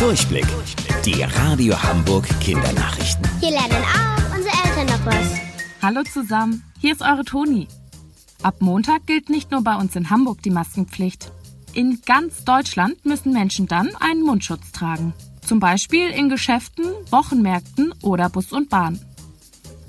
Durchblick. 0.00 0.46
Die 1.04 1.22
Radio 1.22 1.74
Hamburg 1.82 2.26
Kindernachrichten. 2.40 3.22
Hier 3.38 3.50
lernen 3.50 3.84
auch 3.84 4.34
unsere 4.34 4.54
Eltern 4.64 4.86
noch 4.86 5.04
was. 5.04 5.40
Hallo 5.82 6.02
zusammen, 6.04 6.64
hier 6.78 6.92
ist 6.92 7.02
eure 7.02 7.22
Toni. 7.22 7.68
Ab 8.42 8.54
Montag 8.60 9.04
gilt 9.04 9.28
nicht 9.28 9.50
nur 9.50 9.62
bei 9.62 9.76
uns 9.76 9.94
in 9.96 10.08
Hamburg 10.08 10.42
die 10.42 10.48
Maskenpflicht. 10.48 11.30
In 11.74 12.00
ganz 12.06 12.44
Deutschland 12.44 13.04
müssen 13.04 13.34
Menschen 13.34 13.66
dann 13.66 13.94
einen 13.96 14.22
Mundschutz 14.22 14.72
tragen. 14.72 15.12
Zum 15.46 15.60
Beispiel 15.60 16.08
in 16.08 16.30
Geschäften, 16.30 16.86
Wochenmärkten 17.10 17.92
oder 18.00 18.30
Bus 18.30 18.52
und 18.52 18.70
Bahn. 18.70 18.98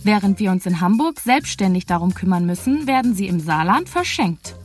Während 0.04 0.40
wir 0.40 0.52
uns 0.52 0.66
in 0.66 0.82
Hamburg 0.82 1.22
selbstständig 1.22 1.86
darum 1.86 2.14
kümmern 2.14 2.46
müssen, 2.46 2.86
werden 2.86 3.16
sie 3.16 3.28
im 3.28 3.40
Saarland 3.40 3.88
verschenkt. 3.88 4.56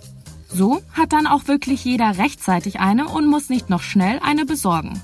So 0.49 0.83
hat 0.93 1.13
dann 1.13 1.29
auch 1.29 1.47
wirklich 1.47 1.85
jeder 1.85 2.19
rechtzeitig 2.19 2.81
eine 2.81 3.07
und 3.07 3.29
muss 3.29 3.49
nicht 3.49 3.71
noch 3.71 3.83
schnell 3.83 4.19
eine 4.25 4.45
besorgen. 4.45 5.01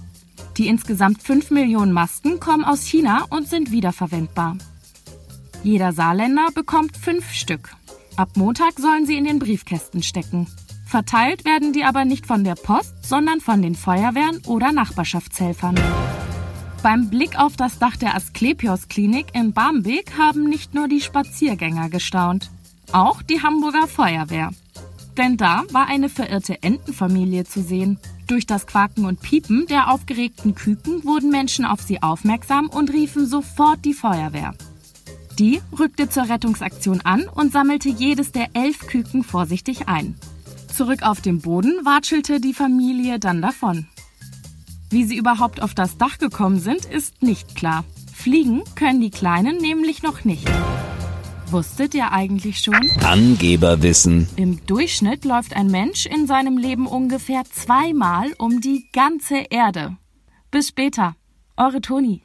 Die 0.59 0.69
insgesamt 0.69 1.23
5 1.23 1.51
Millionen 1.51 1.93
Masken 1.93 2.41
kommen 2.41 2.65
aus 2.65 2.85
China 2.85 3.25
und 3.31 3.49
sind 3.49 3.71
wiederverwendbar. 3.71 4.59
Jeder 5.63 5.93
Saarländer 5.93 6.49
bekommt 6.55 6.97
fünf 6.97 7.33
Stück. 7.33 7.75
Ab 8.17 8.31
Montag 8.37 8.79
sollen 8.79 9.07
sie 9.07 9.17
in 9.17 9.25
den 9.25 9.39
Briefkästen 9.39 10.03
stecken. 10.03 10.47
Verteilt 10.85 11.45
werden 11.45 11.73
die 11.73 11.85
aber 11.85 12.05
nicht 12.05 12.27
von 12.27 12.45
der 12.45 12.55
Post, 12.55 12.93
sondern 13.03 13.41
von 13.41 13.63
den 13.63 13.75
Feuerwehren 13.75 14.43
oder 14.47 14.73
Nachbarschaftshelfern. 14.73 15.77
Beim 16.83 17.09
Blick 17.09 17.39
auf 17.39 17.57
das 17.57 17.79
Dach 17.79 17.97
der 17.97 18.15
Asklepios 18.17 18.89
Klinik 18.89 19.27
in 19.35 19.53
Barmbek 19.53 20.19
haben 20.19 20.45
nicht 20.45 20.75
nur 20.75 20.89
die 20.89 21.01
Spaziergänger 21.01 21.89
gestaunt, 21.89 22.51
auch 22.91 23.23
die 23.23 23.41
Hamburger 23.43 23.87
Feuerwehr. 23.87 24.51
Denn 25.17 25.37
da 25.37 25.63
war 25.71 25.87
eine 25.87 26.09
verirrte 26.09 26.63
Entenfamilie 26.63 27.45
zu 27.45 27.63
sehen. 27.63 27.99
Durch 28.33 28.47
das 28.47 28.67
Quaken 28.67 29.05
und 29.05 29.21
Piepen 29.21 29.67
der 29.67 29.93
aufgeregten 29.93 30.55
Küken 30.55 31.05
wurden 31.05 31.29
Menschen 31.29 31.67
auf 31.67 31.83
sie 31.83 32.03
aufmerksam 32.03 32.71
und 32.71 32.91
riefen 32.91 33.27
sofort 33.27 33.85
die 33.85 33.93
Feuerwehr. 33.93 34.55
Die 35.39 35.61
rückte 35.79 36.09
zur 36.09 36.31
Rettungsaktion 36.31 37.03
an 37.03 37.29
und 37.29 37.53
sammelte 37.53 37.91
jedes 37.91 38.33
der 38.33 38.47
elf 38.55 38.87
Küken 38.87 39.23
vorsichtig 39.23 39.87
ein. 39.87 40.15
Zurück 40.73 41.03
auf 41.03 41.21
dem 41.21 41.43
Boden 41.43 41.85
watschelte 41.85 42.41
die 42.41 42.55
Familie 42.55 43.19
dann 43.19 43.43
davon. 43.43 43.87
Wie 44.89 45.05
sie 45.05 45.19
überhaupt 45.19 45.61
auf 45.61 45.75
das 45.75 45.99
Dach 45.99 46.17
gekommen 46.17 46.59
sind, 46.59 46.87
ist 46.87 47.23
nicht 47.23 47.55
klar. 47.55 47.85
Fliegen 48.15 48.63
können 48.77 49.03
die 49.03 49.11
Kleinen 49.11 49.59
nämlich 49.59 50.03
noch 50.03 50.25
nicht. 50.25 50.49
Wusstet 51.53 51.95
ihr 51.95 52.11
eigentlich 52.11 52.61
schon? 52.61 52.81
Angeberwissen. 53.05 54.27
Im 54.37 54.65
Durchschnitt 54.65 55.27
läuft 55.27 55.55
ein 55.55 55.67
Mensch 55.67 56.07
in 56.07 56.27
seinem 56.27 56.57
Leben 56.57 56.87
ungefähr 56.87 57.45
zweimal 57.45 58.33
um 58.39 58.63
die 58.63 58.89
ganze 58.91 59.37
Erde. 59.51 59.99
Bis 60.51 60.69
später. 60.69 61.15
Eure 61.59 61.83
Toni. 61.83 62.23